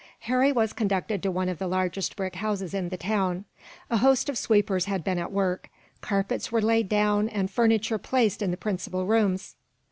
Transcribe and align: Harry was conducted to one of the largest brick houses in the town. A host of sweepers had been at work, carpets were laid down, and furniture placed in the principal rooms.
Harry 0.21 0.51
was 0.51 0.73
conducted 0.73 1.21
to 1.21 1.29
one 1.29 1.47
of 1.47 1.59
the 1.59 1.67
largest 1.67 2.15
brick 2.15 2.37
houses 2.37 2.73
in 2.73 2.89
the 2.89 2.97
town. 2.97 3.45
A 3.91 3.97
host 3.97 4.29
of 4.29 4.37
sweepers 4.39 4.85
had 4.85 5.03
been 5.03 5.19
at 5.19 5.31
work, 5.31 5.69
carpets 6.01 6.51
were 6.51 6.59
laid 6.59 6.89
down, 6.89 7.29
and 7.29 7.51
furniture 7.51 7.99
placed 7.99 8.41
in 8.41 8.49
the 8.49 8.57
principal 8.57 9.05
rooms. 9.05 9.53